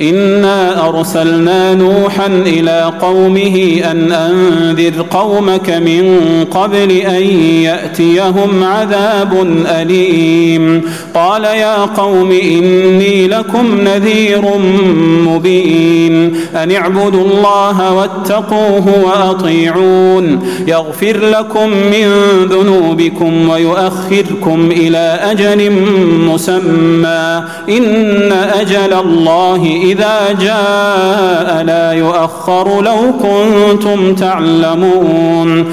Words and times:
انا 0.00 0.88
ارسلنا 0.88 1.74
نوحا 1.74 2.26
إلى 2.26 2.92
قومه 3.00 3.80
ان 3.90 4.12
انذر 4.12 5.06
قومك 5.10 5.70
من 5.70 6.18
قبل 6.50 6.90
ان 6.90 7.22
ياتيهم 7.62 8.64
عذاب 8.64 9.46
اليم 9.66 10.82
قال 11.14 11.44
يا 11.44 11.76
قوم 11.76 12.30
اني 12.32 13.28
لكم 13.28 13.80
نذير 13.80 14.42
مبين 15.26 16.36
ان 16.54 16.72
اعبدوا 16.72 17.24
الله 17.24 17.92
واتقوه 17.92 19.04
واطيعون 19.04 20.42
يغفر 20.66 21.16
لكم 21.16 21.68
من 21.68 22.08
ذنوبكم 22.50 23.48
ويؤخركم 23.48 24.70
إلى 24.70 25.18
أجل 25.22 25.72
مسمى 26.26 27.42
ان 27.68 28.32
أجل 28.32 28.92
الله 28.92 29.81
إذا 29.82 30.32
جاء 30.40 31.62
لا 31.62 31.92
يؤخر 31.92 32.82
لو 32.82 33.12
كنتم 33.22 34.14
تعلمون. 34.14 35.72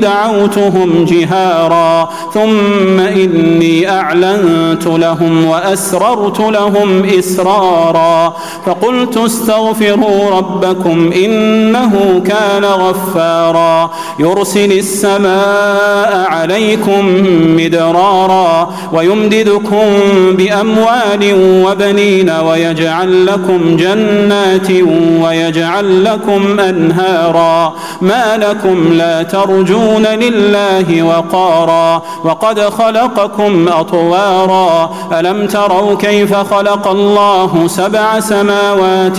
دعوتهم 0.00 1.04
جهارا. 1.04 2.08
ثم 2.34 3.00
إني 3.00 3.90
أعلنت 3.90 4.86
لهم 4.86 5.44
وأسررت 5.44 6.40
لهم 6.40 7.04
إسرارا. 7.18 8.36
فقلت 8.66 9.16
استغفروا 9.16 10.30
ربكم 10.30 11.10
إنه 11.24 12.22
كان 12.26 12.64
غفارا. 12.64 13.90
يرسل 14.18 14.72
السماء 14.72 16.26
عليكم 16.28 17.24
مدرارا 17.56 18.70
ويمددكم 18.92 19.86
بأموال 20.30 21.34
وبنين 21.66 22.30
ويجعل 22.30 23.26
لكم 23.26 23.76
جنات 23.76 24.70
ويجعل 25.22 26.04
لكم 26.04 26.60
أنهارا. 26.60 27.74
ما 28.00 28.36
لكم 28.36 28.92
لا 28.92 29.22
ترجون 29.22 29.87
لله 29.96 31.02
وقارا 31.02 32.02
وقد 32.24 32.60
خلقكم 32.60 33.68
أطوارا 33.68 34.90
ألم 35.18 35.46
تروا 35.46 35.94
كيف 35.94 36.34
خلق 36.34 36.88
الله 36.88 37.66
سبع 37.66 38.20
سماوات 38.20 39.18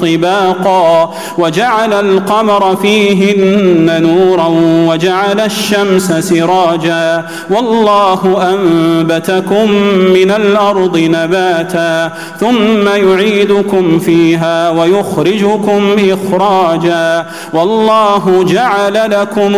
طباقا 0.00 1.10
وجعل 1.38 1.92
القمر 1.92 2.76
فيهن 2.76 4.02
نورا 4.02 4.46
وجعل 4.92 5.40
الشمس 5.40 6.12
سراجا 6.12 7.24
والله 7.50 8.50
أنبتكم 8.52 9.70
من 10.14 10.30
الأرض 10.30 10.98
نباتا 10.98 12.12
ثم 12.40 12.88
يعيدكم 12.88 13.98
فيها 13.98 14.70
ويخرجكم 14.70 15.96
إخراجا 15.98 17.26
والله 17.54 18.44
جعل 18.48 19.10
لكم 19.10 19.56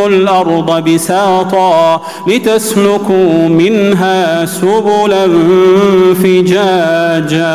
بساطا 0.81 2.01
لتسلكوا 2.27 3.49
منها 3.49 4.45
سبلا 4.45 5.27
فجاجا. 6.15 7.55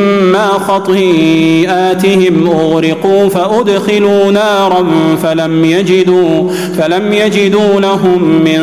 مما 0.01 0.47
خطيئاتهم 0.47 2.47
أغرقوا 2.47 3.29
فأدخلوا 3.29 4.31
نارا 4.31 4.87
فلم 5.23 5.65
يجدوا 5.65 6.49
فلم 6.77 7.13
يجدوا 7.13 7.79
لهم 7.79 8.23
من 8.23 8.61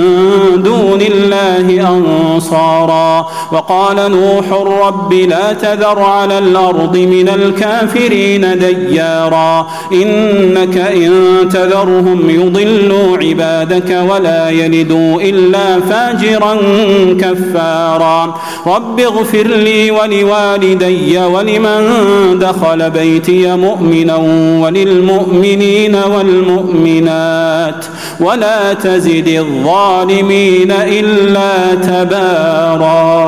دون 0.62 1.00
الله 1.00 1.90
أنصارا. 1.90 3.28
وقال 3.52 3.96
نوح 3.96 4.44
رب 4.86 5.12
لا 5.12 5.52
تذر 5.52 5.98
على 5.98 6.38
الأرض 6.38 6.96
من 6.96 7.28
الكافرين 7.28 8.58
ديارا 8.58 9.66
إنك 9.92 10.76
إن 10.76 11.12
تذرهم 11.52 12.30
يضلوا 12.30 13.18
عبادك 13.18 13.98
ولا 14.10 14.50
يلدوا 14.50 15.20
إلا 15.20 15.80
فاجرا 15.80 16.56
كفارا. 17.20 18.34
رب 18.66 19.00
اغفر 19.00 19.46
لي 19.46 19.90
ولوالدي 19.90 21.27
ولمن 21.34 21.80
دخل 22.38 22.90
بيتي 22.90 23.56
مؤمنا 23.56 24.16
وللمؤمنين 24.62 25.94
والمؤمنات 25.94 27.84
ولا 28.20 28.72
تزد 28.72 29.28
الظالمين 29.28 30.72
إلا 30.72 31.74
تبارا. 31.74 33.18